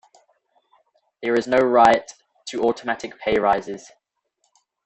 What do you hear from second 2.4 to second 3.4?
to automatic pay